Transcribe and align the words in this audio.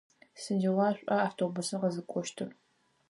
Сыдигъу 0.41 0.91
шӏуа 0.97 1.17
автобусыр 1.27 1.79
къызыкӏощтыр? 1.81 2.49